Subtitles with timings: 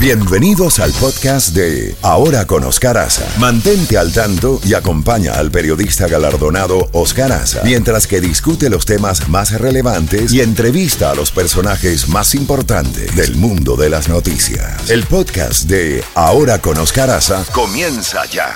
[0.00, 3.26] Bienvenidos al podcast de Ahora con Oscar Aza.
[3.40, 9.28] Mantente al tanto y acompaña al periodista galardonado Oscar Aza mientras que discute los temas
[9.28, 14.88] más relevantes y entrevista a los personajes más importantes del mundo de las noticias.
[14.88, 18.54] El podcast de Ahora con Oscar Aza comienza ya.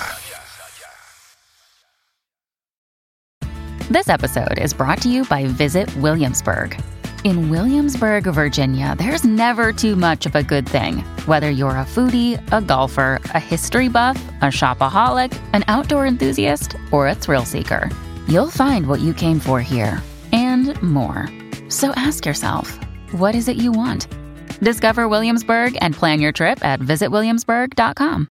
[3.91, 6.77] This episode is brought to you by Visit Williamsburg.
[7.25, 11.05] In Williamsburg, Virginia, there's never too much of a good thing.
[11.27, 17.07] Whether you're a foodie, a golfer, a history buff, a shopaholic, an outdoor enthusiast, or
[17.07, 17.89] a thrill seeker,
[18.27, 20.03] you'll find what you came for here
[20.33, 21.29] and more.
[21.69, 22.77] So ask yourself,
[23.13, 24.09] what is it you want?
[24.59, 28.29] Discover Williamsburg and plan your trip at visitwilliamsburg.com.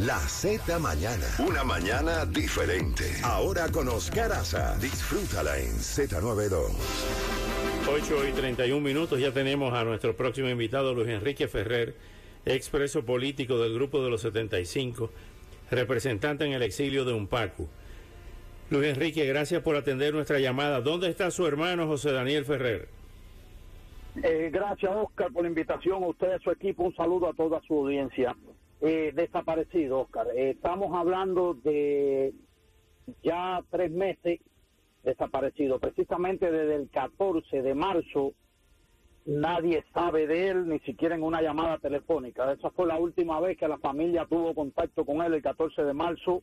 [0.00, 1.26] La Z Mañana.
[1.38, 3.20] Una mañana diferente.
[3.22, 4.76] Ahora con Oscar Aza.
[4.80, 7.43] Disfrútala en Z92.
[7.86, 11.94] 8 y 31 minutos, ya tenemos a nuestro próximo invitado, Luis Enrique Ferrer,
[12.46, 15.10] expreso político del Grupo de los 75,
[15.70, 17.68] representante en el exilio de Unpacu.
[18.70, 20.80] Luis Enrique, gracias por atender nuestra llamada.
[20.80, 22.88] ¿Dónde está su hermano José Daniel Ferrer?
[24.22, 26.84] Eh, gracias, Oscar, por la invitación a usted a su equipo.
[26.84, 28.34] Un saludo a toda su audiencia.
[28.80, 30.28] Eh, desaparecido, Oscar.
[30.34, 32.32] Eh, estamos hablando de
[33.22, 34.40] ya tres meses
[35.04, 35.78] desaparecido.
[35.78, 38.32] Precisamente desde el 14 de marzo
[39.26, 42.50] nadie sabe de él, ni siquiera en una llamada telefónica.
[42.52, 45.94] Esa fue la última vez que la familia tuvo contacto con él, el 14 de
[45.94, 46.42] marzo,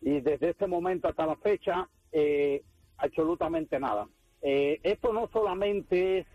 [0.00, 2.62] y desde ese momento hasta la fecha, eh,
[2.98, 4.08] absolutamente nada.
[4.42, 6.26] Eh, esto no solamente es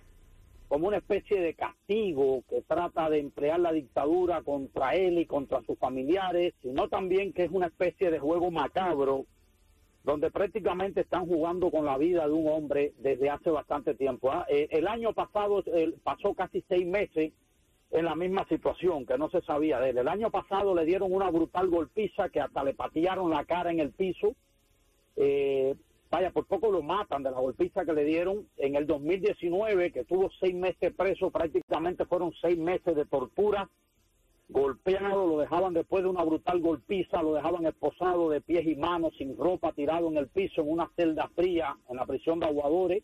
[0.68, 5.62] como una especie de castigo que trata de emplear la dictadura contra él y contra
[5.62, 9.26] sus familiares, sino también que es una especie de juego macabro
[10.04, 14.32] donde prácticamente están jugando con la vida de un hombre desde hace bastante tiempo.
[14.32, 14.46] ¿ah?
[14.50, 15.64] Eh, el año pasado
[16.04, 17.32] pasó casi seis meses
[17.94, 20.00] en la misma situación, que no se sabía de él.
[20.00, 23.80] El año pasado le dieron una brutal golpiza que hasta le patearon la cara en
[23.80, 24.36] el piso.
[25.16, 25.76] Eh,
[26.10, 28.48] vaya, por poco lo matan de la golpiza que le dieron.
[28.58, 33.70] En el 2019, que tuvo seis meses preso, prácticamente fueron seis meses de tortura
[34.50, 39.14] golpeado, lo dejaban después de una brutal golpiza, lo dejaban esposado de pies y manos,
[39.18, 43.04] sin ropa, tirado en el piso, en una celda fría, en la prisión de Aguadores.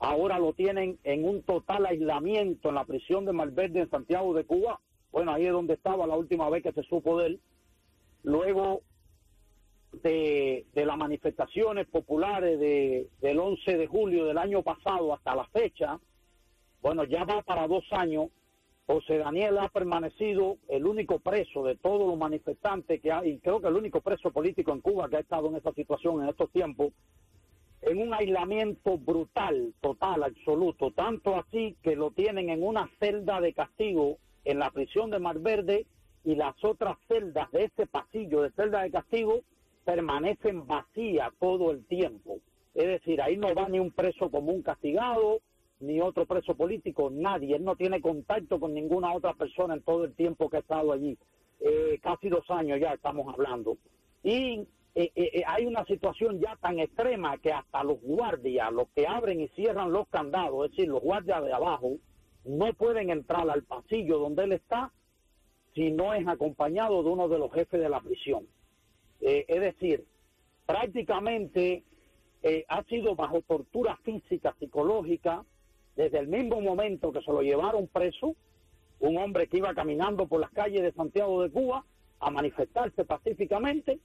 [0.00, 4.44] Ahora lo tienen en un total aislamiento en la prisión de Malverde en Santiago de
[4.44, 4.80] Cuba.
[5.10, 7.40] Bueno, ahí es donde estaba la última vez que se supo de él.
[8.22, 8.82] Luego
[9.92, 15.46] de, de las manifestaciones populares de, del 11 de julio del año pasado hasta la
[15.46, 15.98] fecha,
[16.80, 18.28] bueno, ya va para dos años
[18.88, 23.60] José Daniel ha permanecido el único preso de todos los manifestantes que hay, y creo
[23.60, 26.50] que el único preso político en Cuba que ha estado en esta situación en estos
[26.50, 26.94] tiempos,
[27.82, 33.52] en un aislamiento brutal, total, absoluto, tanto así que lo tienen en una celda de
[33.52, 34.16] castigo
[34.46, 35.84] en la prisión de Mar Verde
[36.24, 39.40] y las otras celdas de ese pasillo de celda de castigo
[39.84, 42.38] permanecen vacías todo el tiempo.
[42.74, 45.40] Es decir, ahí no va ni un preso común castigado,
[45.80, 47.56] ni otro preso político, nadie.
[47.56, 50.92] Él no tiene contacto con ninguna otra persona en todo el tiempo que ha estado
[50.92, 51.16] allí.
[51.60, 53.78] Eh, casi dos años ya estamos hablando.
[54.22, 59.06] Y eh, eh, hay una situación ya tan extrema que hasta los guardias, los que
[59.06, 61.96] abren y cierran los candados, es decir, los guardias de abajo,
[62.44, 64.92] no pueden entrar al pasillo donde él está
[65.74, 68.46] si no es acompañado de uno de los jefes de la prisión.
[69.20, 70.04] es decir,
[70.66, 71.84] prácticamente
[72.68, 75.44] ha sido bajo tortura física, psicológica,
[75.98, 78.36] desde el mismo momento que se lo llevaron preso,
[79.00, 81.84] un hombre que iba caminando por las calles de Santiago de Cuba
[82.20, 83.98] a manifestarse pacíficamente,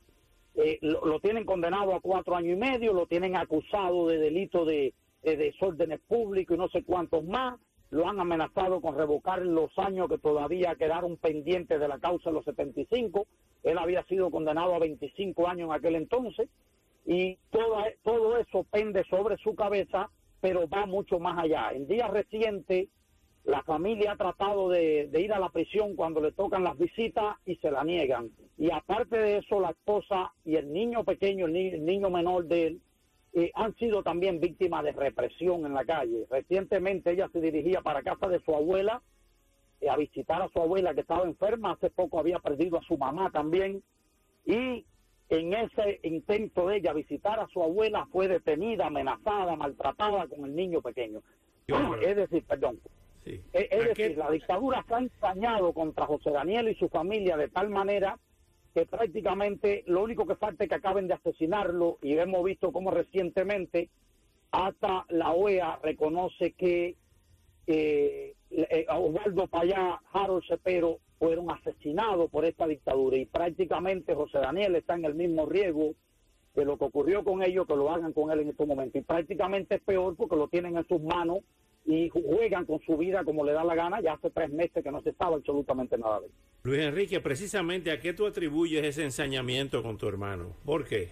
[0.55, 4.95] eh, lo, tienen condenado a cuatro años y medio, lo tienen acusado de delito de,
[5.21, 7.59] desórdenes públicos y no sé cuántos más,
[7.91, 12.37] lo han amenazado con revocar los años que todavía quedaron pendientes de la causa de
[12.37, 13.27] los 75,
[13.61, 16.49] él había sido condenado a 25 años en aquel entonces,
[17.05, 20.09] y todo eso pende sobre su cabeza
[20.43, 21.71] pero va mucho más allá.
[21.71, 22.89] En días recientes,
[23.45, 27.55] la familia ha tratado de, ir a la prisión cuando le tocan las visitas y
[27.55, 28.29] se la niegan.
[28.57, 32.81] Y aparte de eso, la esposa y el niño pequeño, el, niño menor de él,
[33.31, 36.27] eh, han sido también víctimas de represión en la calle.
[36.29, 39.01] Recientemente ella se dirigía para casa de su abuela
[39.79, 41.71] eh, a visitar a su abuela que estaba enferma.
[41.71, 43.81] Hace poco había perdido a su mamá también.
[44.45, 44.83] Y
[45.29, 50.55] en ese intento de ella visitar a su abuela fue detenida, amenazada, maltratada con el
[50.55, 51.21] niño pequeño.
[52.01, 52.79] es decir, perdón.
[53.25, 57.69] Es, decir, la dictadura se ha ensañado contra José Daniel y su familia de tal
[57.69, 58.19] manera
[58.73, 62.91] que prácticamente lo único que falta es que acaben de asesinarlo y hemos visto cómo
[62.91, 63.89] recientemente
[64.51, 66.95] hasta la OEA reconoce que
[67.67, 74.75] eh, eh, Osvaldo Payá, Harold Cepero fueron asesinados por esta dictadura y prácticamente José Daniel
[74.75, 75.95] está en el mismo riesgo
[76.53, 79.01] de lo que ocurrió con ellos, que lo hagan con él en estos momentos.
[79.01, 81.39] Y prácticamente es peor porque lo tienen en sus manos
[81.85, 84.01] y juegan con su vida como le da la gana.
[84.01, 86.31] Ya hace tres meses que no se sabe absolutamente nada de él.
[86.63, 90.47] Luis Enrique, precisamente a qué tú atribuyes ese ensañamiento con tu hermano.
[90.65, 91.07] ¿Por qué?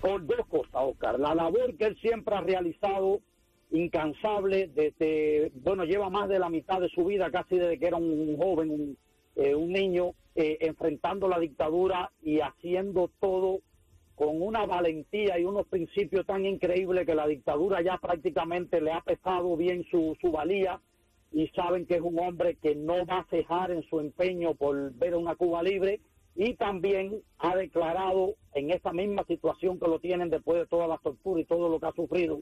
[0.00, 1.18] Por dos cosas, Oscar.
[1.18, 3.20] La labor que él siempre ha realizado
[3.74, 7.96] incansable desde, bueno, lleva más de la mitad de su vida, casi desde que era
[7.96, 8.98] un joven, un,
[9.36, 13.60] eh, un niño, eh, enfrentando la dictadura y haciendo todo
[14.14, 19.00] con una valentía y unos principios tan increíbles que la dictadura ya prácticamente le ha
[19.00, 20.80] pesado bien su, su valía
[21.32, 24.92] y saben que es un hombre que no va a cejar en su empeño por
[24.94, 26.00] ver una Cuba libre
[26.36, 30.98] y también ha declarado en esa misma situación que lo tienen después de toda la
[30.98, 32.40] tortura y todo lo que ha sufrido,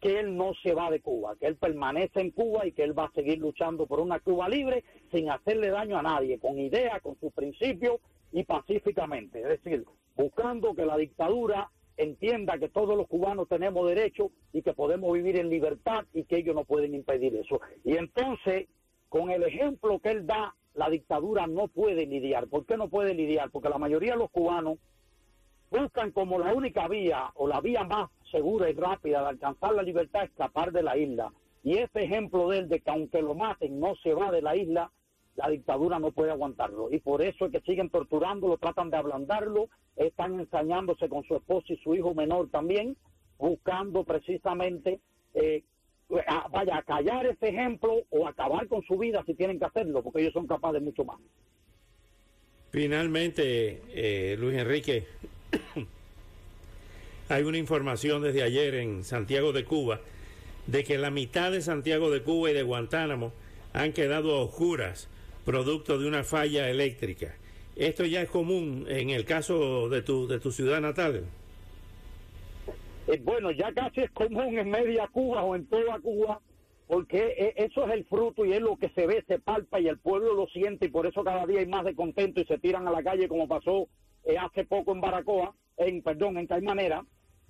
[0.00, 2.96] que él no se va de Cuba, que él permanece en Cuba y que él
[2.96, 7.00] va a seguir luchando por una Cuba libre sin hacerle daño a nadie, con ideas,
[7.02, 8.00] con sus principios
[8.32, 9.40] y pacíficamente.
[9.40, 9.84] Es decir,
[10.16, 15.38] buscando que la dictadura entienda que todos los cubanos tenemos derecho y que podemos vivir
[15.38, 17.60] en libertad y que ellos no pueden impedir eso.
[17.84, 18.68] Y entonces,
[19.08, 22.46] con el ejemplo que él da, la dictadura no puede lidiar.
[22.46, 23.50] ¿Por qué no puede lidiar?
[23.50, 24.78] Porque la mayoría de los cubanos
[25.70, 29.82] buscan como la única vía o la vía más segura y rápida de alcanzar la
[29.82, 31.32] libertad escapar de la isla.
[31.62, 34.56] Y ese ejemplo de él de que aunque lo maten no se va de la
[34.56, 34.90] isla,
[35.36, 36.88] la dictadura no puede aguantarlo.
[36.90, 41.72] Y por eso es que siguen torturándolo, tratan de ablandarlo, están ensañándose con su esposo
[41.72, 42.96] y su hijo menor también,
[43.38, 45.00] buscando precisamente,
[45.34, 45.62] eh,
[46.08, 50.22] vaya, a callar ese ejemplo o acabar con su vida si tienen que hacerlo, porque
[50.22, 51.18] ellos son capaces de mucho más.
[52.70, 55.06] Finalmente, eh, Luis Enrique,
[57.28, 60.00] hay una información desde ayer en Santiago de Cuba
[60.66, 63.32] de que la mitad de Santiago de Cuba y de Guantánamo
[63.72, 65.08] han quedado oscuras
[65.44, 67.34] producto de una falla eléctrica.
[67.76, 71.24] ¿Esto ya es común en el caso de tu, de tu ciudad natal?
[73.06, 76.40] Eh, bueno, ya casi es común en media Cuba o en toda Cuba,
[76.86, 79.88] porque e, eso es el fruto y es lo que se ve, se palpa y
[79.88, 82.58] el pueblo lo siente y por eso cada día hay más de contento y se
[82.58, 83.88] tiran a la calle como pasó
[84.24, 87.04] eh, hace poco en Baracoa, en perdón, en Caimanera,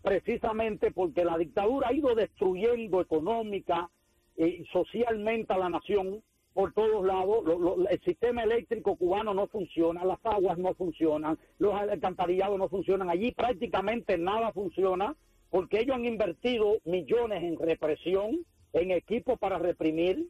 [0.08, 3.90] precisamente porque la dictadura ha ido destruyendo económica
[4.38, 6.22] y socialmente a la nación
[6.55, 7.44] por todos lados,
[7.90, 13.32] el sistema eléctrico cubano no funciona, las aguas no funcionan, los alcantarillados no funcionan, allí
[13.32, 15.14] prácticamente nada funciona
[15.50, 20.26] porque ellos han invertido millones en represión, en equipos para reprimir,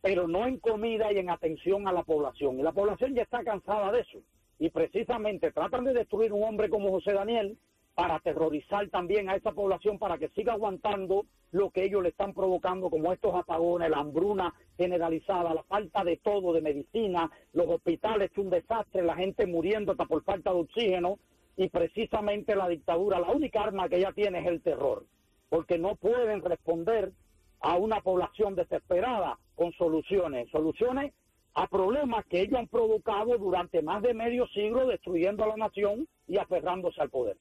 [0.00, 2.58] pero no en comida y en atención a la población.
[2.58, 4.18] Y la población ya está cansada de eso.
[4.58, 7.58] Y precisamente tratan de destruir un hombre como José Daniel
[7.98, 12.32] para aterrorizar también a esa población para que siga aguantando lo que ellos le están
[12.32, 18.30] provocando, como estos apagones, la hambruna generalizada, la falta de todo, de medicina, los hospitales,
[18.36, 21.18] un desastre, la gente muriendo hasta por falta de oxígeno,
[21.56, 25.04] y precisamente la dictadura, la única arma que ella tiene es el terror,
[25.48, 27.10] porque no pueden responder
[27.58, 31.12] a una población desesperada con soluciones, soluciones
[31.54, 36.06] a problemas que ellos han provocado durante más de medio siglo, destruyendo a la nación
[36.28, 37.36] y aferrándose al poder.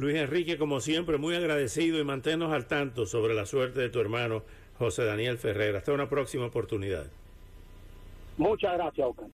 [0.00, 4.00] Luis Enrique, como siempre, muy agradecido y manténnos al tanto sobre la suerte de tu
[4.00, 4.42] hermano
[4.78, 5.76] José Daniel Ferrer.
[5.76, 7.04] Hasta una próxima oportunidad.
[8.38, 9.28] Muchas gracias, Ocán.